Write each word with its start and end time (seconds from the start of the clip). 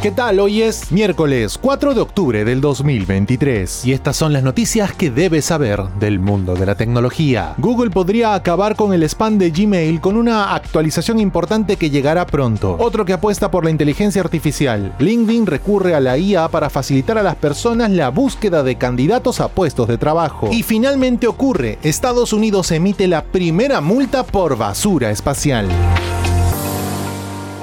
¿Qué 0.00 0.12
tal? 0.12 0.38
Hoy 0.38 0.62
es 0.62 0.92
miércoles 0.92 1.58
4 1.60 1.92
de 1.92 2.00
octubre 2.00 2.44
del 2.44 2.60
2023 2.60 3.84
y 3.84 3.92
estas 3.92 4.14
son 4.14 4.32
las 4.32 4.44
noticias 4.44 4.92
que 4.92 5.10
debes 5.10 5.46
saber 5.46 5.82
del 5.98 6.20
mundo 6.20 6.54
de 6.54 6.66
la 6.66 6.76
tecnología. 6.76 7.54
Google 7.58 7.90
podría 7.90 8.34
acabar 8.34 8.76
con 8.76 8.92
el 8.92 9.02
spam 9.02 9.38
de 9.38 9.50
Gmail 9.50 10.00
con 10.00 10.16
una 10.16 10.54
actualización 10.54 11.18
importante 11.18 11.74
que 11.74 11.90
llegará 11.90 12.26
pronto. 12.26 12.76
Otro 12.78 13.04
que 13.04 13.12
apuesta 13.12 13.50
por 13.50 13.64
la 13.64 13.70
inteligencia 13.70 14.22
artificial. 14.22 14.94
LinkedIn 15.00 15.46
recurre 15.46 15.96
a 15.96 16.00
la 16.00 16.16
IA 16.16 16.46
para 16.46 16.70
facilitar 16.70 17.18
a 17.18 17.24
las 17.24 17.34
personas 17.34 17.90
la 17.90 18.10
búsqueda 18.10 18.62
de 18.62 18.76
candidatos 18.76 19.40
a 19.40 19.48
puestos 19.48 19.88
de 19.88 19.98
trabajo. 19.98 20.48
Y 20.52 20.62
finalmente 20.62 21.26
ocurre, 21.26 21.80
Estados 21.82 22.32
Unidos 22.32 22.70
emite 22.70 23.08
la 23.08 23.24
primera 23.24 23.80
multa 23.80 24.22
por 24.22 24.56
basura 24.56 25.10
espacial. 25.10 25.66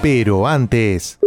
Pero 0.01 0.45
antes... 0.47 1.17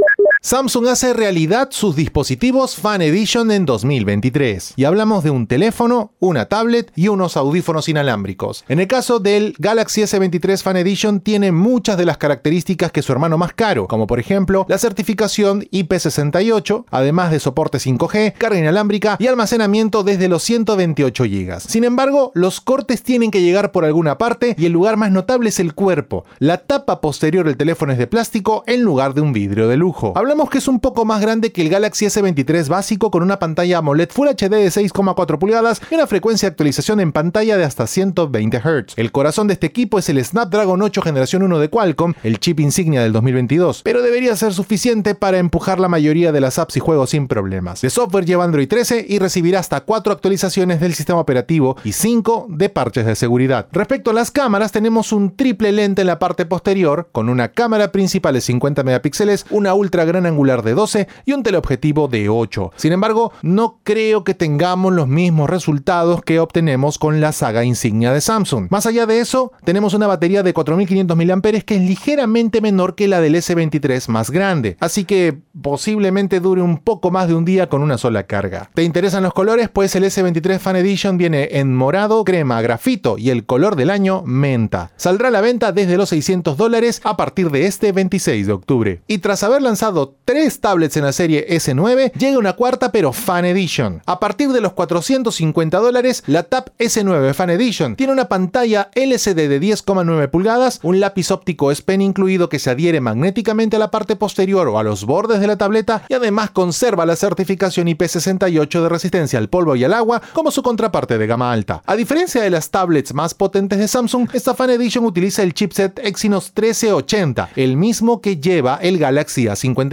Samsung 0.48 0.88
hace 0.88 1.12
realidad 1.12 1.68
sus 1.72 1.94
dispositivos 1.94 2.74
Fan 2.74 3.02
Edition 3.02 3.50
en 3.50 3.66
2023 3.66 4.72
y 4.76 4.84
hablamos 4.84 5.22
de 5.22 5.28
un 5.28 5.46
teléfono, 5.46 6.14
una 6.20 6.46
tablet 6.46 6.90
y 6.96 7.08
unos 7.08 7.36
audífonos 7.36 7.86
inalámbricos. 7.90 8.64
En 8.66 8.80
el 8.80 8.86
caso 8.86 9.20
del 9.20 9.54
Galaxy 9.58 10.00
S23 10.00 10.62
Fan 10.62 10.78
Edition 10.78 11.20
tiene 11.20 11.52
muchas 11.52 11.98
de 11.98 12.06
las 12.06 12.16
características 12.16 12.92
que 12.92 13.02
su 13.02 13.12
hermano 13.12 13.36
más 13.36 13.52
caro, 13.52 13.86
como 13.88 14.06
por 14.06 14.20
ejemplo 14.20 14.64
la 14.70 14.78
certificación 14.78 15.64
IP68, 15.64 16.86
además 16.90 17.30
de 17.30 17.40
soporte 17.40 17.76
5G, 17.76 18.32
carga 18.38 18.58
inalámbrica 18.58 19.18
y 19.20 19.26
almacenamiento 19.26 20.02
desde 20.02 20.28
los 20.28 20.42
128 20.44 21.24
GB. 21.24 21.60
Sin 21.60 21.84
embargo, 21.84 22.32
los 22.32 22.62
cortes 22.62 23.02
tienen 23.02 23.30
que 23.30 23.42
llegar 23.42 23.70
por 23.70 23.84
alguna 23.84 24.16
parte 24.16 24.56
y 24.58 24.64
el 24.64 24.72
lugar 24.72 24.96
más 24.96 25.10
notable 25.10 25.50
es 25.50 25.60
el 25.60 25.74
cuerpo. 25.74 26.24
La 26.38 26.56
tapa 26.56 27.02
posterior 27.02 27.44
del 27.44 27.58
teléfono 27.58 27.92
es 27.92 27.98
de 27.98 28.06
plástico 28.06 28.64
en 28.66 28.80
lugar 28.80 29.12
de 29.12 29.20
un 29.20 29.34
vidrio 29.34 29.68
de 29.68 29.76
lujo. 29.76 30.14
Que 30.46 30.58
es 30.58 30.68
un 30.68 30.78
poco 30.78 31.04
más 31.04 31.20
grande 31.20 31.50
que 31.50 31.62
el 31.62 31.68
Galaxy 31.68 32.06
S23 32.06 32.68
básico 32.68 33.10
con 33.10 33.24
una 33.24 33.40
pantalla 33.40 33.78
AMOLED 33.78 34.10
Full 34.10 34.28
HD 34.28 34.50
de 34.50 34.68
6,4 34.68 35.38
pulgadas 35.38 35.82
y 35.90 35.96
una 35.96 36.06
frecuencia 36.06 36.48
de 36.48 36.52
actualización 36.52 37.00
en 37.00 37.10
pantalla 37.10 37.56
de 37.56 37.64
hasta 37.64 37.88
120 37.88 38.60
Hz. 38.60 38.94
El 38.96 39.10
corazón 39.10 39.48
de 39.48 39.54
este 39.54 39.66
equipo 39.66 39.98
es 39.98 40.08
el 40.08 40.24
Snapdragon 40.24 40.80
8 40.80 41.02
generación 41.02 41.42
1 41.42 41.58
de 41.58 41.68
Qualcomm, 41.68 42.14
el 42.22 42.38
chip 42.38 42.60
insignia 42.60 43.02
del 43.02 43.12
2022, 43.12 43.82
pero 43.82 44.00
debería 44.00 44.36
ser 44.36 44.54
suficiente 44.54 45.16
para 45.16 45.38
empujar 45.38 45.80
la 45.80 45.88
mayoría 45.88 46.30
de 46.30 46.40
las 46.40 46.60
apps 46.60 46.76
y 46.76 46.80
juegos 46.80 47.10
sin 47.10 47.26
problemas. 47.26 47.80
De 47.80 47.90
software 47.90 48.24
lleva 48.24 48.44
Android 48.44 48.68
13 48.68 49.06
y 49.08 49.18
recibirá 49.18 49.58
hasta 49.58 49.80
4 49.80 50.12
actualizaciones 50.12 50.80
del 50.80 50.94
sistema 50.94 51.18
operativo 51.18 51.76
y 51.82 51.92
5 51.92 52.46
de 52.48 52.68
parches 52.68 53.06
de 53.06 53.16
seguridad. 53.16 53.66
Respecto 53.72 54.12
a 54.12 54.14
las 54.14 54.30
cámaras, 54.30 54.70
tenemos 54.70 55.10
un 55.10 55.34
triple 55.34 55.72
lente 55.72 56.02
en 56.02 56.06
la 56.06 56.20
parte 56.20 56.46
posterior, 56.46 57.08
con 57.10 57.28
una 57.28 57.48
cámara 57.48 57.90
principal 57.90 58.34
de 58.34 58.40
50 58.40 58.84
megapíxeles, 58.84 59.44
una 59.50 59.74
ultra 59.74 60.04
gran 60.04 60.17
angular 60.26 60.62
de 60.62 60.74
12 60.74 61.08
y 61.24 61.32
un 61.32 61.42
teleobjetivo 61.42 62.08
de 62.08 62.28
8. 62.28 62.72
Sin 62.76 62.92
embargo, 62.92 63.32
no 63.42 63.80
creo 63.82 64.24
que 64.24 64.34
tengamos 64.34 64.92
los 64.92 65.08
mismos 65.08 65.50
resultados 65.50 66.22
que 66.22 66.40
obtenemos 66.40 66.98
con 66.98 67.20
la 67.20 67.32
saga 67.32 67.64
insignia 67.64 68.12
de 68.12 68.20
Samsung. 68.20 68.68
Más 68.70 68.86
allá 68.86 69.06
de 69.06 69.20
eso, 69.20 69.52
tenemos 69.64 69.94
una 69.94 70.06
batería 70.06 70.42
de 70.42 70.52
4500 70.52 71.16
mAh 71.16 71.40
que 71.64 71.76
es 71.76 71.82
ligeramente 71.82 72.60
menor 72.60 72.94
que 72.94 73.08
la 73.08 73.20
del 73.20 73.34
S23 73.34 74.08
más 74.08 74.30
grande, 74.30 74.76
así 74.80 75.04
que 75.04 75.38
posiblemente 75.60 76.40
dure 76.40 76.62
un 76.62 76.78
poco 76.78 77.10
más 77.10 77.28
de 77.28 77.34
un 77.34 77.44
día 77.44 77.68
con 77.68 77.82
una 77.82 77.98
sola 77.98 78.24
carga. 78.24 78.70
¿Te 78.74 78.82
interesan 78.82 79.22
los 79.22 79.34
colores? 79.34 79.68
Pues 79.68 79.94
el 79.96 80.04
S23 80.04 80.58
Fan 80.58 80.76
Edition 80.76 81.18
viene 81.18 81.48
en 81.52 81.74
morado, 81.74 82.24
crema, 82.24 82.60
grafito 82.62 83.18
y 83.18 83.30
el 83.30 83.44
color 83.44 83.76
del 83.76 83.90
año 83.90 84.22
menta. 84.24 84.90
Saldrá 84.96 85.28
a 85.28 85.30
la 85.30 85.40
venta 85.40 85.72
desde 85.72 85.96
los 85.96 86.08
600 86.10 86.56
dólares 86.56 87.00
a 87.04 87.16
partir 87.16 87.50
de 87.50 87.66
este 87.66 87.92
26 87.92 88.46
de 88.46 88.52
octubre. 88.52 89.02
Y 89.06 89.18
tras 89.18 89.42
haber 89.42 89.62
lanzado 89.62 90.07
tres 90.24 90.60
tablets 90.60 90.96
en 90.96 91.04
la 91.04 91.12
serie 91.12 91.46
S9, 91.48 92.12
llega 92.12 92.38
una 92.38 92.52
cuarta 92.52 92.92
pero 92.92 93.12
Fan 93.12 93.44
Edition. 93.44 94.02
A 94.06 94.20
partir 94.20 94.50
de 94.50 94.60
los 94.60 94.74
450 94.74 95.78
dólares, 95.78 96.22
la 96.26 96.42
Tab 96.42 96.72
S9 96.78 97.32
Fan 97.34 97.50
Edition 97.50 97.96
tiene 97.96 98.12
una 98.12 98.28
pantalla 98.28 98.90
LCD 98.94 99.48
de 99.48 99.60
10,9 99.60 100.30
pulgadas, 100.30 100.80
un 100.82 101.00
lápiz 101.00 101.30
óptico 101.30 101.70
S 101.70 101.82
Pen 101.82 102.02
incluido 102.02 102.48
que 102.48 102.58
se 102.58 102.70
adhiere 102.70 103.00
magnéticamente 103.00 103.76
a 103.76 103.78
la 103.78 103.90
parte 103.90 104.16
posterior 104.16 104.68
o 104.68 104.78
a 104.78 104.82
los 104.82 105.04
bordes 105.04 105.40
de 105.40 105.46
la 105.46 105.56
tableta 105.56 106.02
y 106.08 106.14
además 106.14 106.50
conserva 106.50 107.06
la 107.06 107.16
certificación 107.16 107.86
IP68 107.88 108.82
de 108.82 108.88
resistencia 108.88 109.38
al 109.38 109.48
polvo 109.48 109.76
y 109.76 109.84
al 109.84 109.94
agua 109.94 110.20
como 110.32 110.50
su 110.50 110.62
contraparte 110.62 111.18
de 111.18 111.26
gama 111.26 111.52
alta. 111.52 111.82
A 111.86 111.96
diferencia 111.96 112.42
de 112.42 112.50
las 112.50 112.70
tablets 112.70 113.14
más 113.14 113.34
potentes 113.34 113.78
de 113.78 113.88
Samsung, 113.88 114.28
esta 114.32 114.54
Fan 114.54 114.70
Edition 114.70 115.04
utiliza 115.04 115.42
el 115.42 115.54
chipset 115.54 115.98
Exynos 116.00 116.52
1380, 116.54 117.50
el 117.56 117.76
mismo 117.76 118.20
que 118.20 118.36
lleva 118.36 118.78
el 118.82 118.98
Galaxy 118.98 119.48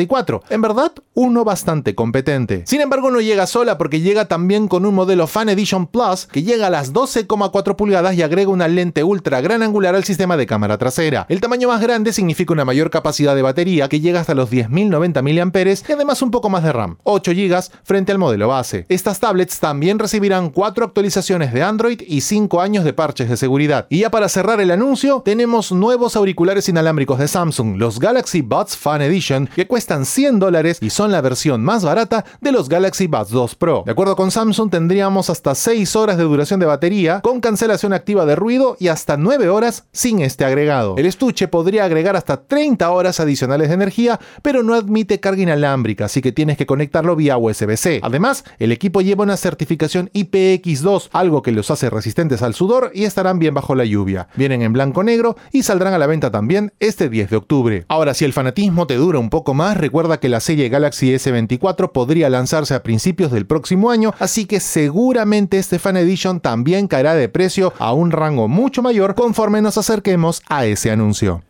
A54 0.08 0.42
en 0.50 0.62
verdad, 0.62 0.92
uno 1.14 1.44
bastante 1.44 1.96
competente. 1.96 2.64
Sin 2.66 2.82
embargo, 2.82 3.12
no 3.12 3.22
llega 3.22 3.48
sola 3.48 3.78
porque 3.78 4.02
llega 4.02 4.26
también 4.26 4.68
con 4.68 4.86
un 4.86 4.96
modelo 4.96 5.28
Fan 5.28 5.50
Edition 5.50 5.88
Plus 5.88 6.28
que 6.32 6.44
llega 6.44 6.68
a 6.68 6.70
las 6.70 6.94
12,4 6.94 7.76
pulgadas 7.76 8.16
y 8.16 8.22
agrega 8.22 8.50
una 8.50 8.68
lente 8.68 9.04
ultra 9.04 9.42
gran 9.42 9.64
angular 9.64 9.96
al 9.96 10.04
sistema 10.04 10.38
de 10.38 10.46
cámara 10.46 10.78
trasera. 10.78 11.26
El 11.30 11.42
tamaño 11.42 11.68
más 11.68 11.82
grande 11.82 12.14
significa 12.14 12.54
una 12.54 12.66
mayor 12.66 12.90
capacidad 12.90 13.36
de 13.36 13.42
batería 13.42 13.90
que 13.90 14.00
llega 14.00 14.20
hasta 14.20 14.36
los 14.36 14.52
10.090 14.52 15.22
mAh 15.22 15.90
y 15.90 15.92
además 15.92 16.22
un 16.22 16.32
poco 16.32 16.50
más 16.50 16.64
de 16.64 16.74
RAM, 16.74 16.98
8 17.04 17.32
GB 17.32 17.56
frente 17.84 18.12
al 18.12 18.18
modelo 18.18 18.48
base. 18.48 18.86
Estas 18.90 19.20
tablets 19.20 19.60
también 19.60 20.00
recibirán 20.00 20.50
4 20.50 20.86
actualizaciones 20.86 21.54
de 21.54 21.64
Android 21.64 22.02
y 22.06 22.22
5 22.22 22.62
años 22.62 22.84
de 22.84 22.94
parches 22.94 23.30
de 23.30 23.38
seguridad. 23.38 23.88
Y 23.90 24.00
ya 24.00 24.12
para 24.12 24.30
cerrar 24.30 24.60
el 24.62 24.72
anuncio, 24.72 25.22
tenemos 25.24 25.72
nuevos 25.72 26.16
auriculares 26.16 26.70
inalámbricos 26.70 27.20
de 27.20 27.28
Samsung, 27.28 27.78
los 27.78 28.00
Galaxy 28.00 28.42
Buds 28.42 28.78
Fan 28.78 29.02
Edition, 29.02 29.50
que 29.56 29.68
cuestan 29.96 30.06
100 30.06 30.40
dólares 30.40 30.78
y 30.82 30.90
son 30.90 31.12
la 31.12 31.22
versión 31.22 31.64
más 31.64 31.86
barata 31.86 32.26
de 32.42 32.52
los 32.52 32.68
Galaxy 32.68 33.08
Buds 33.08 33.30
2 33.30 33.56
Pro. 33.56 33.84
De 33.86 33.94
acuerdo 33.94 34.18
con 34.18 34.30
Samsung, 34.30 34.70
tendríamos 34.70 35.30
hasta 35.30 35.56
6 35.56 35.96
horas 35.96 36.18
de 36.18 36.24
duración 36.24 36.60
de 36.60 36.66
batería 36.66 37.22
con 37.22 37.40
cancelación 37.40 37.94
activa 37.94 38.26
de 38.26 38.36
ruido 38.36 38.76
y 38.78 38.90
hasta 38.90 39.16
9 39.16 39.48
horas 39.48 39.86
sin 39.94 40.20
este 40.20 40.44
agregado. 40.44 40.96
El 40.98 41.06
estuche 41.06 41.48
podría 41.48 41.86
agregar 41.86 42.18
hasta 42.18 42.42
30 42.42 42.90
horas 42.92 43.22
adicionales 43.22 43.70
de 43.70 43.76
energía, 43.76 44.20
pero 44.42 44.64
no 44.64 44.74
admite 44.74 45.22
carga 45.22 45.44
inalámbrica, 45.44 46.06
así 46.06 46.22
que 46.22 46.34
tienes 46.34 46.58
que 46.58 46.66
conectarlo 46.66 47.16
vía 47.16 47.38
USB-C. 47.38 48.02
Además, 48.04 48.44
el 48.60 48.74
equipo 48.74 49.00
lleva 49.00 49.24
una 49.24 49.38
certificación 49.38 50.10
IPX2, 50.14 51.10
algo 51.14 51.42
que 51.42 51.54
los 51.54 51.72
hace 51.72 51.90
resistentes 51.90 52.42
al 52.42 52.54
sudor 52.54 52.92
y 52.94 53.06
estarán 53.06 53.40
bien 53.40 53.54
bajo 53.54 53.76
la 53.76 53.86
lluvia. 53.86 54.28
Vienen 54.36 54.62
en 54.62 54.74
blanco-negro 54.74 55.38
y 55.54 55.64
saldrán 55.64 55.94
a 55.94 55.98
la 55.98 56.08
venta 56.08 56.32
también 56.32 56.74
este 56.80 57.08
10 57.08 57.30
de 57.30 57.38
octubre. 57.38 57.86
Ahora, 57.88 58.14
si 58.14 58.26
el 58.26 58.34
fanatismo 58.34 58.88
te 58.88 58.96
dura 58.96 59.20
un 59.20 59.30
poco 59.30 59.54
más, 59.54 59.78
recuerda 59.86 60.20
que 60.20 60.30
la 60.30 60.40
serie 60.40 60.68
Galaxy 60.68 61.14
S24 61.14 61.92
podría 61.92 62.28
lanzarse 62.28 62.74
a 62.74 62.82
principios 62.82 63.32
del 63.32 63.46
próximo 63.46 63.92
año, 63.92 64.16
así 64.18 64.48
que 64.48 64.60
seguramente 64.60 65.60
este 65.60 65.78
Fan 65.78 65.98
Edition 65.98 66.40
también 66.40 66.88
caerá 66.88 67.14
de 67.14 67.30
precio 67.30 67.72
a 67.78 67.94
un 67.94 68.10
rango 68.10 68.48
mucho 68.48 68.82
mayor 68.82 69.14
conforme 69.14 69.62
nos 69.62 69.78
acerquemos 69.78 70.42
a 70.50 70.66
ese 70.66 70.90
anuncio. 70.90 71.44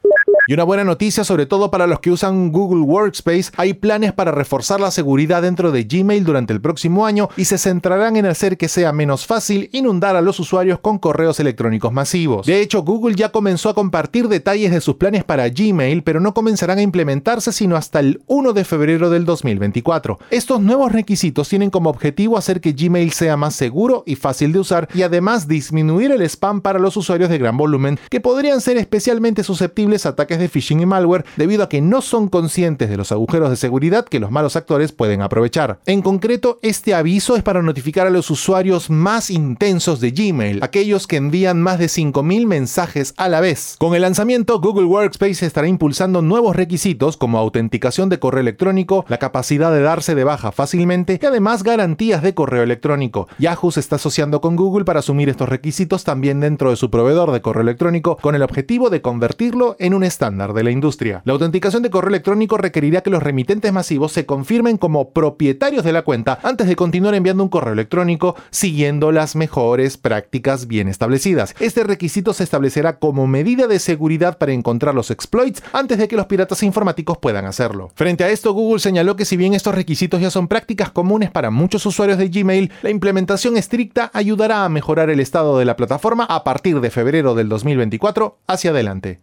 Y 0.47 0.53
una 0.53 0.63
buena 0.63 0.83
noticia, 0.83 1.23
sobre 1.23 1.47
todo 1.47 1.71
para 1.71 1.87
los 1.87 1.99
que 1.99 2.11
usan 2.11 2.51
Google 2.51 2.81
Workspace, 2.81 3.51
hay 3.57 3.73
planes 3.73 4.13
para 4.13 4.31
reforzar 4.31 4.79
la 4.79 4.91
seguridad 4.91 5.41
dentro 5.41 5.71
de 5.71 5.85
Gmail 5.85 6.23
durante 6.23 6.53
el 6.53 6.61
próximo 6.61 7.07
año 7.07 7.29
y 7.35 7.45
se 7.45 7.57
centrarán 7.57 8.15
en 8.15 8.27
hacer 8.27 8.55
que 8.55 8.67
sea 8.67 8.91
menos 8.91 9.25
fácil 9.25 9.69
inundar 9.73 10.15
a 10.15 10.21
los 10.21 10.39
usuarios 10.39 10.77
con 10.79 10.99
correos 10.99 11.39
electrónicos 11.39 11.91
masivos. 11.91 12.45
De 12.45 12.61
hecho, 12.61 12.83
Google 12.83 13.15
ya 13.15 13.29
comenzó 13.29 13.69
a 13.69 13.73
compartir 13.73 14.27
detalles 14.27 14.71
de 14.71 14.81
sus 14.81 14.97
planes 14.97 15.23
para 15.23 15.49
Gmail, 15.49 16.03
pero 16.03 16.19
no 16.19 16.35
comenzarán 16.35 16.77
a 16.77 16.83
implementarse 16.83 17.51
sino 17.51 17.75
hasta 17.75 17.99
el 17.99 18.21
1 18.27 18.53
de 18.53 18.65
febrero 18.65 19.09
del 19.09 19.25
2024. 19.25 20.19
Estos 20.29 20.61
nuevos 20.61 20.91
requisitos 20.91 21.49
tienen 21.49 21.71
como 21.71 21.89
objetivo 21.89 22.37
hacer 22.37 22.61
que 22.61 22.73
Gmail 22.73 23.11
sea 23.13 23.35
más 23.35 23.55
seguro 23.55 24.03
y 24.05 24.15
fácil 24.15 24.51
de 24.51 24.59
usar 24.59 24.89
y 24.93 25.01
además 25.01 25.47
disminuir 25.47 26.11
el 26.11 26.21
spam 26.21 26.61
para 26.61 26.77
los 26.77 26.97
usuarios 26.97 27.31
de 27.31 27.39
gran 27.39 27.57
volumen 27.57 27.97
que 28.11 28.21
podrían 28.21 28.61
ser 28.61 28.77
especialmente 28.77 29.43
susceptibles 29.43 30.05
a 30.05 30.09
ataques 30.09 30.34
de 30.39 30.49
phishing 30.49 30.81
y 30.81 30.85
malware 30.85 31.25
debido 31.37 31.63
a 31.63 31.69
que 31.69 31.81
no 31.81 32.01
son 32.01 32.27
conscientes 32.27 32.89
de 32.89 32.97
los 32.97 33.11
agujeros 33.11 33.49
de 33.49 33.55
seguridad 33.55 34.05
que 34.05 34.19
los 34.19 34.31
malos 34.31 34.55
actores 34.55 34.91
pueden 34.91 35.21
aprovechar. 35.21 35.79
En 35.85 36.01
concreto, 36.01 36.59
este 36.61 36.93
aviso 36.93 37.35
es 37.35 37.43
para 37.43 37.61
notificar 37.61 38.07
a 38.07 38.09
los 38.09 38.29
usuarios 38.29 38.89
más 38.89 39.29
intensos 39.29 39.99
de 39.99 40.11
Gmail, 40.11 40.63
aquellos 40.63 41.07
que 41.07 41.17
envían 41.17 41.61
más 41.61 41.79
de 41.79 41.85
5.000 41.85 42.45
mensajes 42.45 43.13
a 43.17 43.29
la 43.29 43.41
vez. 43.41 43.75
Con 43.79 43.95
el 43.95 44.01
lanzamiento, 44.01 44.59
Google 44.59 44.85
Workspace 44.85 45.45
estará 45.45 45.67
impulsando 45.67 46.21
nuevos 46.21 46.55
requisitos 46.55 47.17
como 47.17 47.37
autenticación 47.37 48.09
de 48.09 48.19
correo 48.19 48.41
electrónico, 48.41 49.05
la 49.07 49.17
capacidad 49.17 49.71
de 49.71 49.81
darse 49.81 50.15
de 50.15 50.23
baja 50.23 50.51
fácilmente 50.51 51.19
y 51.21 51.25
además 51.25 51.63
garantías 51.63 52.21
de 52.21 52.33
correo 52.33 52.63
electrónico. 52.63 53.27
Yahoo 53.39 53.71
se 53.71 53.79
está 53.79 53.95
asociando 53.97 54.41
con 54.41 54.55
Google 54.55 54.85
para 54.85 54.99
asumir 54.99 55.29
estos 55.29 55.49
requisitos 55.49 56.03
también 56.03 56.39
dentro 56.39 56.69
de 56.69 56.75
su 56.75 56.89
proveedor 56.89 57.31
de 57.31 57.41
correo 57.41 57.61
electrónico 57.61 58.17
con 58.17 58.35
el 58.35 58.41
objetivo 58.41 58.89
de 58.89 59.01
convertirlo 59.01 59.75
en 59.79 59.93
un 59.93 60.03
estándar 60.03 60.24
estándar 60.25 60.53
de 60.53 60.63
la 60.63 60.71
industria. 60.71 61.21
La 61.23 61.33
autenticación 61.33 61.83
de 61.83 61.91
correo 61.91 62.09
electrónico 62.09 62.57
requerirá 62.57 63.01
que 63.01 63.11
los 63.11 63.21
remitentes 63.21 63.71
masivos 63.71 64.11
se 64.11 64.25
confirmen 64.25 64.77
como 64.77 65.11
propietarios 65.11 65.83
de 65.83 65.93
la 65.93 66.01
cuenta 66.01 66.39
antes 66.41 66.67
de 66.67 66.75
continuar 66.75 67.13
enviando 67.13 67.43
un 67.43 67.49
correo 67.49 67.73
electrónico 67.73 68.35
siguiendo 68.49 69.11
las 69.11 69.35
mejores 69.35 69.97
prácticas 69.97 70.65
bien 70.65 70.87
establecidas. 70.87 71.53
Este 71.59 71.83
requisito 71.83 72.33
se 72.33 72.43
establecerá 72.43 72.97
como 72.97 73.27
medida 73.27 73.67
de 73.67 73.77
seguridad 73.77 74.39
para 74.39 74.53
encontrar 74.53 74.95
los 74.95 75.11
exploits 75.11 75.61
antes 75.73 75.99
de 75.99 76.07
que 76.07 76.15
los 76.15 76.25
piratas 76.25 76.63
informáticos 76.63 77.19
puedan 77.19 77.45
hacerlo. 77.45 77.91
Frente 77.93 78.23
a 78.23 78.29
esto, 78.29 78.53
Google 78.53 78.79
señaló 78.79 79.15
que 79.15 79.25
si 79.25 79.37
bien 79.37 79.53
estos 79.53 79.75
requisitos 79.75 80.21
ya 80.21 80.31
son 80.31 80.47
prácticas 80.47 80.89
comunes 80.89 81.29
para 81.29 81.51
muchos 81.51 81.85
usuarios 81.85 82.17
de 82.17 82.29
Gmail, 82.29 82.71
la 82.81 82.89
implementación 82.89 83.57
estricta 83.57 84.09
ayudará 84.11 84.65
a 84.65 84.69
mejorar 84.69 85.11
el 85.11 85.19
estado 85.19 85.59
de 85.59 85.65
la 85.65 85.75
plataforma 85.75 86.23
a 86.23 86.43
partir 86.43 86.81
de 86.81 86.89
febrero 86.89 87.35
del 87.35 87.47
2024 87.47 88.39
hacia 88.47 88.71
adelante. 88.71 89.19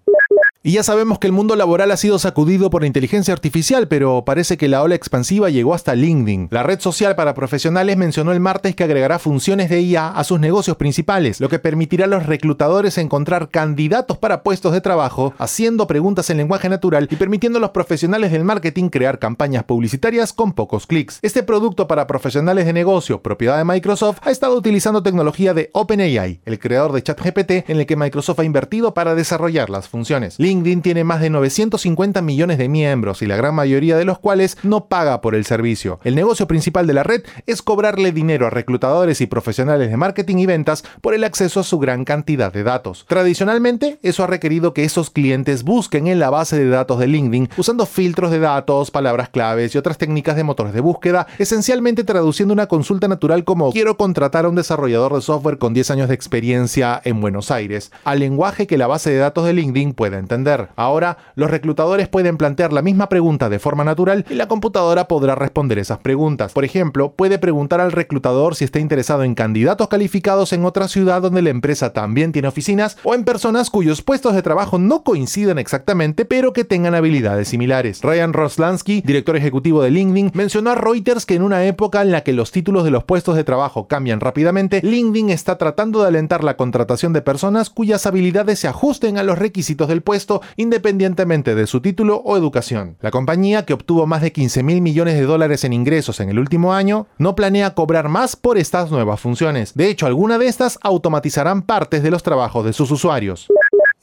Y 0.65 0.71
ya 0.71 0.85
sabemos 0.85 1.19
que 1.19 1.27
el 1.27 1.33
mundo 1.33 1.57
laboral 1.57 1.91
ha 1.91 1.97
sido 1.97 2.21
sacudido 2.21 2.71
por 2.71 2.83
la 2.83 2.87
inteligencia 2.87 3.35
artificial, 3.35 3.89
pero 3.89 4.25
parece 4.25 4.57
que 4.57 4.69
la 4.69 4.81
ola 4.81 4.95
expansiva 4.95 5.51
llegó 5.51 5.75
hasta 5.75 5.97
LinkedIn. 5.97 6.51
La 6.53 6.63
red 6.63 6.79
social 6.79 7.17
para 7.17 7.35
profesionales 7.35 7.97
mencionó 7.97 8.31
el 8.31 8.39
martes 8.39 8.77
que 8.77 8.85
agregará 8.85 9.19
funciones 9.19 9.69
de 9.71 9.81
IA 9.81 10.11
a 10.11 10.23
sus 10.23 10.39
negocios 10.39 10.77
principales, 10.77 11.41
lo 11.41 11.49
que 11.49 11.59
permitirá 11.59 12.05
a 12.05 12.09
los 12.09 12.27
reclutadores 12.27 12.97
encontrar 12.99 13.49
candidatos 13.49 14.19
para 14.19 14.45
puestos 14.45 14.73
de 14.73 14.81
trabajo, 14.81 15.35
haciendo 15.37 15.89
preguntas 15.89 16.31
en 16.31 16.37
lenguaje 16.37 16.69
natural 16.69 17.09
y 17.11 17.17
permitiendo 17.17 17.59
a 17.59 17.61
los 17.61 17.71
profesionales 17.71 18.31
del 18.31 18.45
marketing 18.45 18.89
crear 18.89 19.19
campañas 19.19 19.65
publicitarias 19.65 20.33
con 20.33 20.53
pocos 20.53 20.87
clics. 20.87 21.19
Este 21.23 21.43
producto 21.43 21.89
para 21.89 22.07
profesionales 22.07 22.67
de 22.67 22.73
negocio, 22.73 23.21
propiedad 23.21 23.59
de 23.59 23.65
Microsoft, 23.65 24.19
ha 24.23 24.31
estado 24.31 24.57
utilizando 24.57 25.03
tecnología 25.03 25.55
de 25.55 25.71
OpenAI, 25.73 26.41
el 26.45 26.61
creador 26.61 26.93
de 26.93 27.03
ChatGPT, 27.03 27.69
en 27.69 27.81
el 27.81 27.87
que 27.87 27.97
Microsoft 27.97 28.39
ha 28.39 28.45
invertido 28.45 28.95
para 28.95 29.17
desarrollar 29.17 29.69
las 29.69 29.89
funciones. 29.89 30.39
LinkedIn 30.53 30.83
tiene 30.83 31.03
más 31.03 31.23
de 31.23 31.31
950 31.31 32.21
millones 32.21 32.59
de 32.59 32.69
miembros 32.69 33.23
y 33.23 33.27
la 33.27 33.37
gran 33.37 33.55
mayoría 33.55 33.97
de 33.97 34.05
los 34.05 34.19
cuales 34.19 34.59
no 34.63 34.85
paga 34.85 35.23
por 35.23 35.35
el 35.35 35.47
servicio. 35.47 35.99
El 36.05 36.15
negocio 36.15 36.47
principal 36.47 36.87
de 36.87 36.93
la 36.93 37.03
red 37.03 37.23
es 37.47 37.63
cobrarle 37.63 38.13
dinero 38.13 38.47
a 38.47 38.51
reclutadores 38.51 39.23
y 39.23 39.27
profesionales 39.27 39.89
de 39.89 39.97
marketing 39.97 40.37
y 40.37 40.47
ventas 40.47 40.85
por 41.01 41.15
el 41.15 41.25
acceso 41.25 41.61
a 41.61 41.65
su 41.65 41.79
gran 41.79 42.05
cantidad 42.05 42.53
de 42.53 42.65
datos. 42.65 43.07
Tradicionalmente, 43.09 43.99
eso 44.03 44.25
ha 44.25 44.27
requerido 44.27 44.75
que 44.75 44.85
esos 44.85 45.09
clientes 45.09 45.63
busquen 45.63 46.07
en 46.07 46.19
la 46.19 46.29
base 46.29 46.59
de 46.59 46.69
datos 46.69 46.99
de 46.99 47.07
LinkedIn 47.07 47.49
usando 47.57 47.87
filtros 47.87 48.31
de 48.31 48.39
datos, 48.39 48.91
palabras 48.91 49.31
claves 49.31 49.75
y 49.75 49.79
otras 49.79 49.97
técnicas 49.97 50.37
de 50.37 50.45
motores 50.45 50.75
de 50.75 50.81
búsqueda, 50.81 51.27
esencialmente 51.39 52.05
traduciendo 52.05 52.53
una 52.53 52.67
consulta 52.67 53.09
natural 53.09 53.45
como 53.45 53.73
quiero 53.73 53.97
contratar 53.97 54.45
a 54.45 54.51
un 54.51 54.55
desarrollador 54.55 55.15
de 55.15 55.23
software 55.23 55.57
con 55.57 55.73
10 55.73 55.91
años 55.93 56.09
de 56.09 56.15
experiencia 56.15 57.01
en 57.05 57.23
Buenos 57.23 57.51
Aires, 57.51 57.91
al 58.05 58.19
lenguaje 58.19 58.67
que 58.67 58.77
la 58.77 58.87
base 58.87 59.09
de 59.09 59.17
datos 59.17 59.47
de 59.47 59.55
LinkedIn 59.55 59.95
pueda 59.95 60.19
entender. 60.19 60.42
Ahora, 60.77 61.19
los 61.35 61.51
reclutadores 61.51 62.09
pueden 62.09 62.37
plantear 62.37 62.73
la 62.73 62.83
misma 62.83 63.09
pregunta 63.09 63.49
de 63.49 63.59
forma 63.59 63.85
natural 63.85 64.25
y 64.29 64.35
la 64.35 64.49
computadora 64.49 65.09
podrá 65.09 65.35
responder 65.35 65.79
esas 65.79 65.99
preguntas. 65.99 66.53
Por 66.53 66.65
ejemplo, 66.65 67.13
puede 67.13 67.39
preguntar 67.39 67.81
al 67.81 67.93
reclutador 67.93 68.55
si 68.55 68.65
está 68.65 68.79
interesado 68.79 69.23
en 69.23 69.35
candidatos 69.35 69.89
calificados 69.89 70.53
en 70.53 70.65
otra 70.65 70.89
ciudad 70.89 71.23
donde 71.23 71.43
la 71.43 71.51
empresa 71.51 71.93
también 71.93 72.33
tiene 72.33 72.49
oficinas 72.49 72.97
o 73.05 73.15
en 73.15 73.25
personas 73.25 73.71
cuyos 73.71 74.03
puestos 74.03 74.35
de 74.35 74.43
trabajo 74.43 74.79
no 74.79 75.03
coinciden 75.03 75.59
exactamente 75.59 76.25
pero 76.25 76.53
que 76.53 76.65
tengan 76.65 76.95
habilidades 76.95 77.49
similares. 77.49 78.01
Ryan 78.03 78.33
Roslansky, 78.33 79.03
director 79.03 79.37
ejecutivo 79.37 79.83
de 79.83 79.91
LinkedIn, 79.91 80.33
mencionó 80.35 80.71
a 80.71 80.75
Reuters 80.75 81.27
que 81.27 81.35
en 81.35 81.43
una 81.43 81.65
época 81.65 82.03
en 82.03 82.11
la 82.11 82.23
que 82.23 82.33
los 82.33 82.53
títulos 82.53 82.85
de 82.85 82.91
los 82.91 83.05
puestos 83.05 83.37
de 83.37 83.45
trabajo 83.45 83.87
cambian 83.87 84.21
rápidamente, 84.21 84.81
LinkedIn 84.83 85.31
está 85.31 85.59
tratando 85.59 86.03
de 86.03 86.09
alentar 86.09 86.45
la 86.45 86.57
contratación 86.57 87.13
de 87.13 87.23
personas 87.23 87.71
cuyas 87.71 88.07
habilidades 88.07 88.59
se 88.59 88.69
ajusten 88.69 89.19
a 89.19 89.23
los 89.23 89.39
requisitos 89.39 89.89
del 89.89 90.03
puesto 90.03 90.32
independientemente 90.57 91.55
de 91.55 91.67
su 91.67 91.81
título 91.81 92.23
o 92.25 92.37
educación. 92.37 92.97
La 93.01 93.11
compañía, 93.11 93.65
que 93.65 93.75
obtuvo 93.75 94.07
más 94.07 94.23
de 94.23 94.33
15 94.33 94.63
mil 94.63 94.81
millones 94.81 95.15
de 95.15 95.23
dólares 95.23 95.65
en 95.65 95.73
ingresos 95.73 96.21
en 96.21 96.31
el 96.31 96.39
último 96.39 96.73
año, 96.73 97.07
no 97.19 97.35
planea 97.35 97.75
cobrar 97.75 98.09
más 98.09 98.37
por 98.37 98.59
estas 98.59 98.91
nuevas 98.91 99.21
funciones. 99.21 99.75
De 99.75 99.89
hecho, 99.89 100.07
alguna 100.07 100.39
de 100.39 100.47
estas 100.47 100.79
automatizarán 100.83 101.63
partes 101.63 102.03
de 102.03 102.11
los 102.11 102.23
trabajos 102.23 102.65
de 102.65 102.73
sus 102.73 102.91
usuarios. 102.91 103.49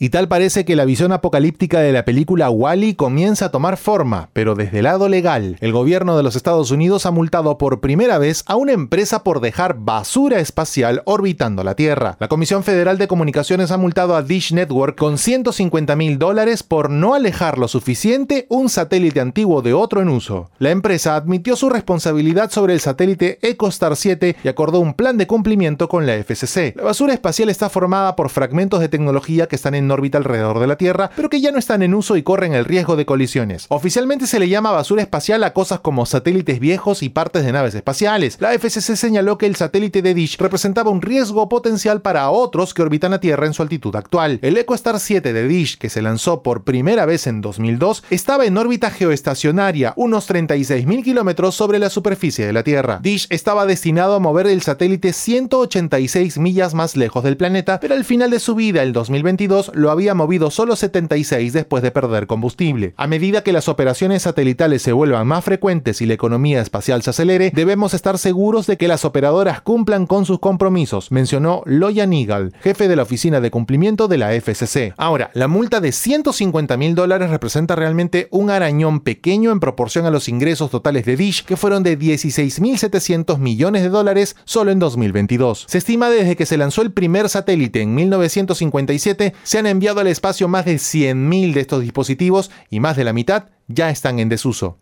Y 0.01 0.11
tal 0.11 0.29
parece 0.29 0.63
que 0.63 0.77
la 0.77 0.85
visión 0.85 1.11
apocalíptica 1.11 1.81
de 1.81 1.91
la 1.91 2.05
película 2.05 2.49
Wally 2.49 2.93
comienza 2.93 3.47
a 3.47 3.51
tomar 3.51 3.75
forma, 3.75 4.29
pero 4.31 4.55
desde 4.55 4.77
el 4.77 4.85
lado 4.85 5.09
legal. 5.09 5.57
El 5.59 5.73
gobierno 5.73 6.15
de 6.15 6.23
los 6.23 6.37
Estados 6.37 6.71
Unidos 6.71 7.05
ha 7.05 7.11
multado 7.11 7.57
por 7.57 7.81
primera 7.81 8.17
vez 8.17 8.45
a 8.45 8.55
una 8.55 8.71
empresa 8.71 9.25
por 9.25 9.41
dejar 9.41 9.75
basura 9.77 10.39
espacial 10.39 11.01
orbitando 11.03 11.65
la 11.65 11.75
Tierra. 11.75 12.15
La 12.21 12.29
Comisión 12.29 12.63
Federal 12.63 12.97
de 12.97 13.09
Comunicaciones 13.09 13.71
ha 13.71 13.77
multado 13.77 14.15
a 14.15 14.23
Dish 14.23 14.53
Network 14.53 14.97
con 14.97 15.17
150 15.17 15.97
mil 15.97 16.17
dólares 16.17 16.63
por 16.63 16.89
no 16.89 17.13
alejar 17.13 17.57
lo 17.57 17.67
suficiente 17.67 18.45
un 18.47 18.69
satélite 18.69 19.19
antiguo 19.19 19.61
de 19.61 19.73
otro 19.73 20.01
en 20.01 20.07
uso. 20.07 20.49
La 20.59 20.71
empresa 20.71 21.17
admitió 21.17 21.57
su 21.57 21.69
responsabilidad 21.69 22.51
sobre 22.51 22.73
el 22.73 22.79
satélite 22.79 23.37
EcoStar 23.41 23.97
7 23.97 24.37
y 24.45 24.47
acordó 24.47 24.79
un 24.79 24.93
plan 24.93 25.17
de 25.17 25.27
cumplimiento 25.27 25.89
con 25.89 26.05
la 26.05 26.13
FCC. 26.23 26.73
La 26.77 26.83
basura 26.83 27.13
espacial 27.13 27.49
está 27.49 27.67
formada 27.67 28.15
por 28.15 28.29
fragmentos 28.29 28.79
de 28.79 28.87
tecnología 28.87 29.47
que 29.47 29.57
están 29.57 29.75
en 29.75 29.88
órbita 29.91 30.17
alrededor 30.17 30.59
de 30.59 30.67
la 30.67 30.77
Tierra, 30.77 31.09
pero 31.15 31.29
que 31.29 31.41
ya 31.41 31.51
no 31.51 31.59
están 31.59 31.81
en 31.83 31.93
uso 31.93 32.17
y 32.17 32.23
corren 32.23 32.53
el 32.53 32.65
riesgo 32.65 32.95
de 32.95 33.05
colisiones. 33.05 33.65
Oficialmente 33.69 34.27
se 34.27 34.39
le 34.39 34.49
llama 34.49 34.71
basura 34.71 35.01
espacial 35.01 35.43
a 35.43 35.53
cosas 35.53 35.79
como 35.79 36.05
satélites 36.05 36.59
viejos 36.59 37.03
y 37.03 37.09
partes 37.09 37.45
de 37.45 37.51
naves 37.51 37.75
espaciales. 37.75 38.37
La 38.39 38.53
FCC 38.53 38.95
señaló 38.95 39.37
que 39.37 39.45
el 39.45 39.55
satélite 39.55 40.01
de 40.01 40.13
Dish 40.13 40.37
representaba 40.37 40.91
un 40.91 41.01
riesgo 41.01 41.49
potencial 41.49 42.01
para 42.01 42.29
otros 42.29 42.73
que 42.73 42.81
orbitan 42.81 43.11
la 43.11 43.19
Tierra 43.19 43.45
en 43.45 43.53
su 43.53 43.61
altitud 43.61 43.95
actual. 43.95 44.39
El 44.41 44.57
EcoStar 44.57 44.99
7 44.99 45.33
de 45.33 45.47
Dish, 45.47 45.77
que 45.77 45.89
se 45.89 46.01
lanzó 46.01 46.43
por 46.43 46.63
primera 46.63 47.05
vez 47.05 47.27
en 47.27 47.41
2002, 47.41 48.03
estaba 48.09 48.45
en 48.45 48.57
órbita 48.57 48.91
geoestacionaria, 48.91 49.93
unos 49.95 50.29
36.000 50.29 51.03
kilómetros 51.03 51.55
sobre 51.55 51.79
la 51.79 51.89
superficie 51.89 52.45
de 52.45 52.53
la 52.53 52.63
Tierra. 52.63 52.99
Dish 53.01 53.27
estaba 53.29 53.65
destinado 53.65 54.15
a 54.15 54.19
mover 54.19 54.47
el 54.47 54.61
satélite 54.61 55.13
186 55.13 56.37
millas 56.37 56.73
más 56.73 56.95
lejos 56.95 57.23
del 57.23 57.37
planeta, 57.37 57.79
pero 57.79 57.95
al 57.95 58.05
final 58.05 58.31
de 58.31 58.39
su 58.39 58.55
vida, 58.55 58.83
el 58.83 58.93
2022, 58.93 59.71
lo 59.79 59.91
había 59.91 60.13
movido 60.13 60.51
solo 60.51 60.75
76 60.75 61.53
después 61.53 61.81
de 61.83 61.91
perder 61.91 62.27
combustible. 62.27 62.93
A 62.97 63.07
medida 63.07 63.43
que 63.43 63.53
las 63.53 63.67
operaciones 63.67 64.23
satelitales 64.23 64.81
se 64.81 64.93
vuelvan 64.93 65.27
más 65.27 65.43
frecuentes 65.43 66.01
y 66.01 66.05
la 66.05 66.13
economía 66.13 66.61
espacial 66.61 67.01
se 67.01 67.09
acelere, 67.09 67.51
debemos 67.55 67.93
estar 67.93 68.17
seguros 68.17 68.67
de 68.67 68.77
que 68.77 68.87
las 68.87 69.05
operadoras 69.05 69.61
cumplan 69.61 70.05
con 70.05 70.25
sus 70.25 70.39
compromisos, 70.39 71.11
mencionó 71.11 71.63
Loyan 71.65 72.13
Eagle, 72.13 72.51
jefe 72.61 72.87
de 72.87 72.95
la 72.95 73.03
oficina 73.03 73.41
de 73.41 73.51
cumplimiento 73.51 74.07
de 74.07 74.17
la 74.17 74.33
FCC. 74.33 74.93
Ahora, 74.97 75.31
la 75.33 75.47
multa 75.47 75.79
de 75.81 75.91
150 75.91 76.77
mil 76.77 76.95
dólares 76.95 77.29
representa 77.29 77.75
realmente 77.75 78.27
un 78.31 78.49
arañón 78.49 78.99
pequeño 78.99 79.51
en 79.51 79.59
proporción 79.59 80.05
a 80.05 80.11
los 80.11 80.29
ingresos 80.29 80.71
totales 80.71 81.05
de 81.05 81.15
Dish, 81.15 81.45
que 81.45 81.57
fueron 81.57 81.83
de 81.83 81.97
16.700 81.97 83.37
millones 83.37 83.83
de 83.83 83.89
dólares 83.89 84.35
solo 84.45 84.71
en 84.71 84.79
2022. 84.79 85.65
Se 85.67 85.77
estima 85.77 86.09
desde 86.09 86.35
que 86.35 86.45
se 86.45 86.57
lanzó 86.57 86.81
el 86.81 86.91
primer 86.91 87.29
satélite 87.29 87.81
en 87.81 87.95
1957, 87.95 89.33
se 89.43 89.59
han 89.59 89.67
enviado 89.69 89.99
al 89.99 90.07
espacio 90.07 90.47
más 90.47 90.65
de 90.65 90.75
100.000 90.75 91.53
de 91.53 91.61
estos 91.61 91.81
dispositivos 91.81 92.51
y 92.69 92.79
más 92.79 92.97
de 92.97 93.03
la 93.03 93.13
mitad 93.13 93.45
ya 93.67 93.89
están 93.89 94.19
en 94.19 94.29
desuso. 94.29 94.77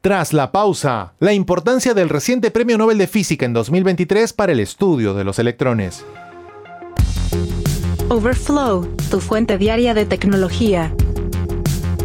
Tras 0.00 0.32
la 0.32 0.50
pausa, 0.50 1.12
la 1.18 1.34
importancia 1.34 1.92
del 1.92 2.08
reciente 2.08 2.50
Premio 2.50 2.78
Nobel 2.78 2.96
de 2.96 3.06
Física 3.06 3.44
en 3.44 3.52
2023 3.52 4.32
para 4.32 4.52
el 4.52 4.60
estudio 4.60 5.12
de 5.12 5.24
los 5.24 5.38
electrones. 5.38 6.04
Overflow, 8.08 8.88
tu 9.10 9.20
fuente 9.20 9.58
diaria 9.58 9.94
de 9.94 10.06
tecnología. 10.06 10.94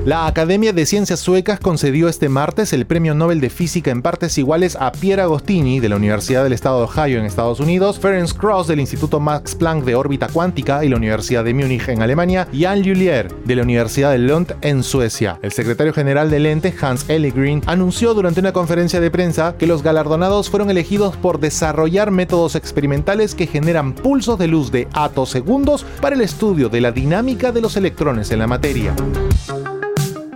La 0.05 0.27
Academia 0.27 0.71
de 0.71 0.85
Ciencias 0.85 1.19
Suecas 1.19 1.59
concedió 1.59 2.07
este 2.07 2.29
martes 2.29 2.74
el 2.74 2.85
Premio 2.85 3.15
Nobel 3.15 3.41
de 3.41 3.50
Física 3.50 3.89
en 3.89 4.03
partes 4.03 4.38
iguales 4.38 4.77
a 4.79 4.91
Pierre 4.91 5.24
Agostini 5.24 5.79
de 5.79 5.89
la 5.89 5.95
Universidad 5.95 6.43
del 6.43 6.53
Estado 6.53 6.77
de 6.77 6.83
Ohio 6.83 7.17
en 7.17 7.25
Estados 7.25 7.59
Unidos, 7.59 7.97
Ferenc 7.97 8.31
Krauss 8.33 8.67
del 8.67 8.79
Instituto 8.79 9.19
Max 9.19 9.55
Planck 9.55 9.83
de 9.83 9.95
órbita 9.95 10.27
cuántica 10.27 10.85
y 10.85 10.89
la 10.89 10.97
Universidad 10.97 11.43
de 11.43 11.55
Múnich 11.55 11.89
en 11.89 12.03
Alemania 12.03 12.47
y 12.53 12.65
Anne 12.65 12.83
Lullier 12.83 13.33
de 13.33 13.55
la 13.55 13.63
Universidad 13.63 14.12
de 14.12 14.19
Lund 14.19 14.53
en 14.62 14.83
Suecia. 14.83 15.39
El 15.41 15.51
secretario 15.51 15.91
general 15.91 16.29
del 16.29 16.45
ente, 16.45 16.71
Hans 16.79 17.09
Ellegrin, 17.09 17.63
anunció 17.65 18.13
durante 18.13 18.41
una 18.41 18.53
conferencia 18.53 19.01
de 19.01 19.09
prensa 19.09 19.55
que 19.57 19.65
los 19.65 19.81
galardonados 19.81 20.51
fueron 20.51 20.69
elegidos 20.69 21.17
por 21.17 21.39
desarrollar 21.39 22.12
métodos 22.12 22.53
experimentales 22.53 23.33
que 23.33 23.47
generan 23.47 23.93
pulsos 23.93 24.38
de 24.38 24.50
luz 24.50 24.71
de 24.71 24.88
atosegundos 24.93 25.83
para 26.00 26.13
el 26.15 26.21
estudio 26.21 26.69
de 26.69 26.81
la 26.81 26.91
dinámica 26.91 27.51
de 27.51 27.62
los 27.62 27.75
electrones 27.75 28.29
en 28.29 28.38
la 28.38 28.45
materia. 28.45 28.93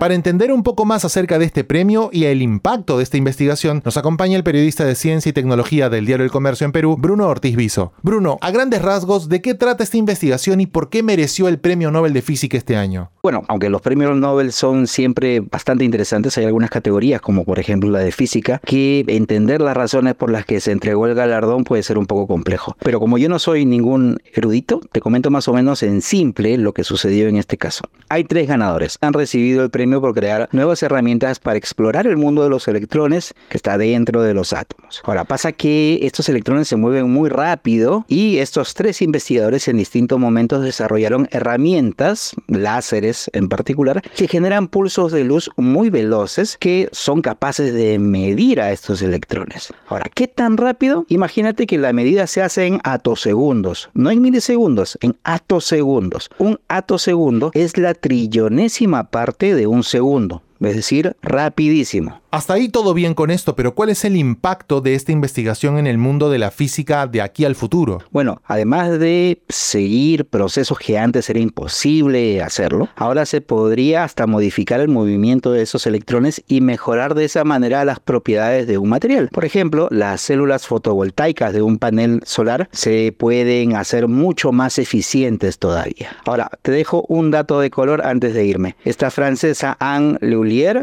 Para 0.00 0.14
entender 0.14 0.50
un 0.50 0.62
poco 0.62 0.86
más 0.86 1.04
acerca 1.04 1.38
de 1.38 1.44
este 1.44 1.62
premio 1.62 2.08
y 2.10 2.24
el 2.24 2.40
impacto 2.40 2.96
de 2.96 3.02
esta 3.02 3.18
investigación, 3.18 3.82
nos 3.84 3.98
acompaña 3.98 4.34
el 4.34 4.42
periodista 4.42 4.86
de 4.86 4.94
ciencia 4.94 5.28
y 5.28 5.34
tecnología 5.34 5.90
del 5.90 6.06
diario 6.06 6.24
El 6.24 6.30
Comercio 6.30 6.64
en 6.64 6.72
Perú, 6.72 6.96
Bruno 6.98 7.28
Ortiz 7.28 7.54
Viso. 7.54 7.92
Bruno, 8.00 8.38
a 8.40 8.50
grandes 8.50 8.80
rasgos, 8.80 9.28
¿de 9.28 9.42
qué 9.42 9.52
trata 9.52 9.84
esta 9.84 9.98
investigación 9.98 10.62
y 10.62 10.66
por 10.66 10.88
qué 10.88 11.02
mereció 11.02 11.48
el 11.48 11.58
Premio 11.58 11.90
Nobel 11.90 12.14
de 12.14 12.22
Física 12.22 12.56
este 12.56 12.78
año? 12.78 13.10
Bueno, 13.22 13.42
aunque 13.48 13.68
los 13.68 13.82
premios 13.82 14.16
Nobel 14.16 14.52
son 14.52 14.86
siempre 14.86 15.40
bastante 15.40 15.84
interesantes, 15.84 16.38
hay 16.38 16.46
algunas 16.46 16.70
categorías, 16.70 17.20
como 17.20 17.44
por 17.44 17.58
ejemplo 17.58 17.90
la 17.90 17.98
de 17.98 18.12
física, 18.12 18.58
que 18.64 19.04
entender 19.06 19.60
las 19.60 19.76
razones 19.76 20.14
por 20.14 20.30
las 20.30 20.46
que 20.46 20.58
se 20.60 20.72
entregó 20.72 21.06
el 21.06 21.14
galardón 21.14 21.64
puede 21.64 21.82
ser 21.82 21.98
un 21.98 22.06
poco 22.06 22.26
complejo. 22.26 22.74
Pero 22.80 22.98
como 22.98 23.18
yo 23.18 23.28
no 23.28 23.38
soy 23.38 23.66
ningún 23.66 24.16
erudito, 24.32 24.80
te 24.90 25.02
comento 25.02 25.30
más 25.30 25.46
o 25.48 25.52
menos 25.52 25.82
en 25.82 26.00
simple 26.00 26.56
lo 26.56 26.72
que 26.72 26.82
sucedió 26.82 27.28
en 27.28 27.36
este 27.36 27.58
caso. 27.58 27.84
Hay 28.08 28.24
tres 28.24 28.48
ganadores. 28.48 28.96
Han 29.02 29.12
recibido 29.12 29.62
el 29.62 29.68
premio 29.70 29.89
por 29.98 30.14
crear 30.14 30.48
nuevas 30.52 30.82
herramientas 30.82 31.38
para 31.38 31.56
explorar 31.56 32.06
el 32.06 32.18
mundo 32.18 32.42
de 32.42 32.50
los 32.50 32.68
electrones 32.68 33.32
que 33.48 33.56
está 33.56 33.78
dentro 33.78 34.22
de 34.22 34.34
los 34.34 34.52
átomos. 34.52 35.00
Ahora, 35.04 35.24
pasa 35.24 35.52
que 35.52 36.00
estos 36.02 36.28
electrones 36.28 36.68
se 36.68 36.76
mueven 36.76 37.10
muy 37.10 37.30
rápido 37.30 38.04
y 38.08 38.38
estos 38.38 38.74
tres 38.74 39.00
investigadores 39.00 39.68
en 39.68 39.78
distintos 39.78 40.18
momentos 40.18 40.62
desarrollaron 40.62 41.28
herramientas, 41.30 42.34
láseres 42.46 43.30
en 43.32 43.48
particular, 43.48 44.02
que 44.14 44.28
generan 44.28 44.68
pulsos 44.68 45.12
de 45.12 45.24
luz 45.24 45.50
muy 45.56 45.88
veloces 45.88 46.58
que 46.58 46.88
son 46.92 47.22
capaces 47.22 47.72
de 47.72 47.98
medir 47.98 48.60
a 48.60 48.72
estos 48.72 49.00
electrones. 49.02 49.72
Ahora, 49.88 50.10
¿qué 50.14 50.28
tan 50.28 50.56
rápido? 50.56 51.06
Imagínate 51.08 51.66
que 51.66 51.78
la 51.78 51.92
medida 51.92 52.26
se 52.26 52.42
hace 52.42 52.66
en 52.66 52.80
atosegundos, 52.84 53.90
no 53.94 54.10
en 54.10 54.20
milisegundos, 54.20 54.98
en 55.00 55.16
atosegundos. 55.24 56.30
Un 56.38 56.60
atosegundo 56.68 57.50
es 57.54 57.78
la 57.78 57.94
trillonésima 57.94 59.10
parte 59.10 59.54
de 59.54 59.66
un 59.66 59.79
segundo, 59.82 60.42
es 60.60 60.76
decir, 60.76 61.16
rapidísimo. 61.22 62.20
Hasta 62.30 62.54
ahí 62.54 62.68
todo 62.68 62.94
bien 62.94 63.14
con 63.14 63.32
esto, 63.32 63.56
pero 63.56 63.74
¿cuál 63.74 63.90
es 63.90 64.04
el 64.04 64.14
impacto 64.14 64.80
de 64.80 64.94
esta 64.94 65.10
investigación 65.10 65.78
en 65.78 65.88
el 65.88 65.98
mundo 65.98 66.30
de 66.30 66.38
la 66.38 66.52
física 66.52 67.08
de 67.08 67.22
aquí 67.22 67.44
al 67.44 67.56
futuro? 67.56 68.02
Bueno, 68.12 68.40
además 68.44 69.00
de 69.00 69.42
seguir 69.48 70.26
procesos 70.26 70.78
que 70.78 70.96
antes 70.96 71.28
era 71.28 71.40
imposible 71.40 72.40
hacerlo, 72.40 72.88
ahora 72.94 73.26
se 73.26 73.40
podría 73.40 74.04
hasta 74.04 74.28
modificar 74.28 74.78
el 74.78 74.86
movimiento 74.86 75.50
de 75.50 75.62
esos 75.62 75.88
electrones 75.88 76.44
y 76.46 76.60
mejorar 76.60 77.16
de 77.16 77.24
esa 77.24 77.42
manera 77.42 77.84
las 77.84 77.98
propiedades 77.98 78.68
de 78.68 78.78
un 78.78 78.90
material. 78.90 79.28
Por 79.32 79.44
ejemplo, 79.44 79.88
las 79.90 80.20
células 80.20 80.68
fotovoltaicas 80.68 81.52
de 81.52 81.62
un 81.62 81.78
panel 81.78 82.20
solar 82.24 82.68
se 82.70 83.12
pueden 83.16 83.74
hacer 83.74 84.06
mucho 84.06 84.52
más 84.52 84.78
eficientes 84.78 85.58
todavía. 85.58 86.16
Ahora, 86.26 86.48
te 86.62 86.70
dejo 86.70 87.04
un 87.08 87.32
dato 87.32 87.58
de 87.58 87.70
color 87.70 88.06
antes 88.06 88.34
de 88.34 88.44
irme. 88.44 88.76
Esta 88.84 89.10
francesa 89.10 89.76
Anne 89.80 90.16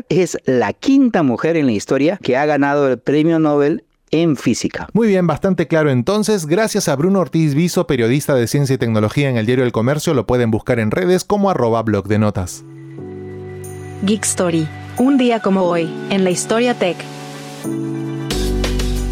Es 0.09 0.37
la 0.45 0.73
quinta 0.73 1.23
mujer 1.23 1.57
en 1.57 1.65
la 1.65 1.73
historia 1.73 2.17
que 2.21 2.37
ha 2.37 2.45
ganado 2.45 2.87
el 2.87 2.97
premio 2.97 3.39
Nobel 3.39 3.83
en 4.11 4.37
física. 4.37 4.87
Muy 4.93 5.07
bien, 5.07 5.27
bastante 5.27 5.67
claro 5.67 5.91
entonces. 5.91 6.45
Gracias 6.45 6.87
a 6.87 6.95
Bruno 6.95 7.19
Ortiz 7.19 7.53
Viso, 7.53 7.87
periodista 7.87 8.35
de 8.35 8.47
ciencia 8.47 8.75
y 8.75 8.77
tecnología 8.77 9.29
en 9.29 9.37
el 9.37 9.45
diario 9.45 9.65
El 9.65 9.71
Comercio. 9.71 10.13
Lo 10.13 10.25
pueden 10.25 10.51
buscar 10.51 10.79
en 10.79 10.91
redes 10.91 11.23
como 11.23 11.49
arroba 11.49 11.83
blog 11.83 12.07
de 12.07 12.19
notas. 12.19 12.63
Geek 14.03 14.23
Story. 14.23 14.67
Un 14.97 15.17
día 15.17 15.41
como 15.41 15.63
hoy, 15.63 15.89
en 16.09 16.23
la 16.23 16.29
historia 16.29 16.73
tech. 16.73 16.97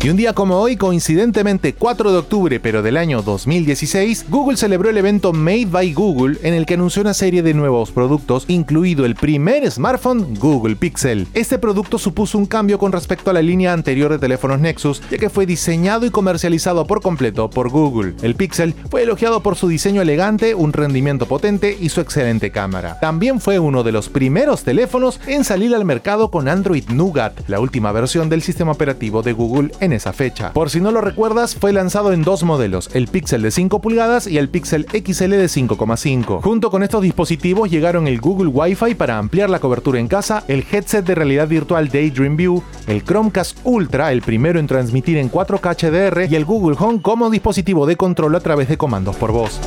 Y 0.05 0.09
un 0.11 0.17
día 0.17 0.33
como 0.33 0.59
hoy, 0.59 0.75
coincidentemente 0.75 1.73
4 1.73 2.11
de 2.11 2.19
octubre 2.19 2.59
pero 2.59 2.83
del 2.83 2.95
año 2.95 3.23
2016, 3.23 4.27
Google 4.29 4.55
celebró 4.55 4.91
el 4.91 4.99
evento 4.99 5.33
Made 5.33 5.65
by 5.65 5.93
Google 5.93 6.37
en 6.43 6.53
el 6.53 6.67
que 6.67 6.75
anunció 6.75 7.01
una 7.01 7.15
serie 7.15 7.41
de 7.41 7.55
nuevos 7.55 7.89
productos, 7.89 8.45
incluido 8.47 9.03
el 9.05 9.15
primer 9.15 9.71
smartphone 9.71 10.35
Google 10.35 10.75
Pixel. 10.75 11.25
Este 11.33 11.57
producto 11.57 11.97
supuso 11.97 12.37
un 12.37 12.45
cambio 12.45 12.77
con 12.77 12.91
respecto 12.91 13.31
a 13.31 13.33
la 13.33 13.41
línea 13.41 13.73
anterior 13.73 14.11
de 14.11 14.19
teléfonos 14.19 14.59
Nexus, 14.59 15.01
ya 15.09 15.17
que 15.17 15.31
fue 15.31 15.47
diseñado 15.47 16.05
y 16.05 16.11
comercializado 16.11 16.85
por 16.85 17.01
completo 17.01 17.49
por 17.49 17.69
Google. 17.69 18.13
El 18.21 18.35
Pixel 18.35 18.75
fue 18.91 19.01
elogiado 19.01 19.41
por 19.41 19.55
su 19.55 19.67
diseño 19.67 20.03
elegante, 20.03 20.53
un 20.53 20.71
rendimiento 20.71 21.25
potente 21.25 21.75
y 21.81 21.89
su 21.89 21.99
excelente 21.99 22.51
cámara. 22.51 22.99
También 22.99 23.41
fue 23.41 23.57
uno 23.57 23.81
de 23.81 23.91
los 23.91 24.09
primeros 24.09 24.63
teléfonos 24.63 25.19
en 25.25 25.43
salir 25.43 25.73
al 25.73 25.83
mercado 25.83 26.29
con 26.29 26.47
Android 26.47 26.87
Nougat, 26.89 27.49
la 27.49 27.59
última 27.59 27.91
versión 27.91 28.29
del 28.29 28.43
sistema 28.43 28.73
operativo 28.73 29.23
de 29.23 29.33
Google 29.33 29.71
en 29.79 29.94
esa 29.95 30.13
fecha. 30.13 30.53
Por 30.53 30.69
si 30.69 30.81
no 30.81 30.91
lo 30.91 31.01
recuerdas, 31.01 31.55
fue 31.55 31.73
lanzado 31.73 32.13
en 32.13 32.21
dos 32.21 32.43
modelos, 32.43 32.89
el 32.93 33.07
Pixel 33.07 33.41
de 33.41 33.51
5 33.51 33.81
pulgadas 33.81 34.27
y 34.27 34.37
el 34.37 34.49
Pixel 34.49 34.85
XL 34.89 35.31
de 35.31 35.45
5,5. 35.45 36.41
Junto 36.41 36.69
con 36.69 36.83
estos 36.83 37.01
dispositivos 37.01 37.71
llegaron 37.71 38.07
el 38.07 38.21
Google 38.21 38.49
Wi-Fi 38.49 38.95
para 38.95 39.17
ampliar 39.17 39.49
la 39.49 39.59
cobertura 39.59 39.99
en 39.99 40.07
casa, 40.07 40.43
el 40.47 40.65
headset 40.71 41.05
de 41.05 41.15
realidad 41.15 41.47
virtual 41.47 41.89
Daydream 41.89 42.35
View, 42.35 42.63
el 42.87 43.03
Chromecast 43.03 43.57
Ultra, 43.63 44.11
el 44.11 44.21
primero 44.21 44.59
en 44.59 44.67
transmitir 44.67 45.17
en 45.17 45.31
4K 45.31 45.75
HDR 45.75 46.31
y 46.31 46.35
el 46.35 46.45
Google 46.45 46.77
Home 46.79 47.01
como 47.01 47.29
dispositivo 47.29 47.85
de 47.85 47.95
control 47.95 48.35
a 48.35 48.39
través 48.39 48.67
de 48.67 48.77
comandos 48.77 49.15
por 49.15 49.31
voz. 49.31 49.59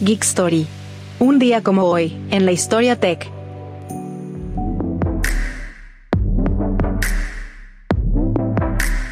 Geek 0.00 0.22
Story. 0.22 0.66
Un 1.20 1.38
día 1.38 1.62
como 1.62 1.84
hoy, 1.84 2.16
en 2.30 2.44
la 2.44 2.52
historia 2.52 2.98
tech. 2.98 3.41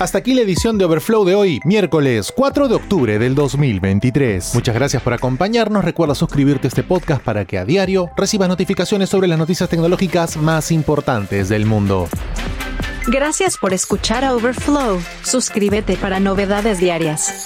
Hasta 0.00 0.16
aquí 0.16 0.32
la 0.32 0.40
edición 0.40 0.78
de 0.78 0.86
Overflow 0.86 1.26
de 1.26 1.34
hoy, 1.34 1.60
miércoles 1.62 2.32
4 2.34 2.68
de 2.68 2.74
octubre 2.74 3.18
del 3.18 3.34
2023. 3.34 4.54
Muchas 4.54 4.74
gracias 4.74 5.02
por 5.02 5.12
acompañarnos. 5.12 5.84
Recuerda 5.84 6.14
suscribirte 6.14 6.68
a 6.68 6.70
este 6.70 6.82
podcast 6.82 7.22
para 7.22 7.44
que 7.44 7.58
a 7.58 7.66
diario 7.66 8.08
recibas 8.16 8.48
notificaciones 8.48 9.10
sobre 9.10 9.28
las 9.28 9.38
noticias 9.38 9.68
tecnológicas 9.68 10.38
más 10.38 10.72
importantes 10.72 11.50
del 11.50 11.66
mundo. 11.66 12.08
Gracias 13.08 13.58
por 13.58 13.74
escuchar 13.74 14.24
a 14.24 14.34
Overflow. 14.34 15.02
Suscríbete 15.22 15.98
para 15.98 16.18
novedades 16.18 16.78
diarias. 16.78 17.44